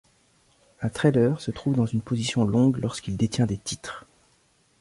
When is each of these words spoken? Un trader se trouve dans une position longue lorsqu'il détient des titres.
Un 0.81 0.89
trader 0.89 1.35
se 1.37 1.51
trouve 1.51 1.75
dans 1.75 1.85
une 1.85 2.01
position 2.01 2.43
longue 2.43 2.77
lorsqu'il 2.77 3.17
détient 3.17 3.45
des 3.45 3.59
titres. 3.59 4.07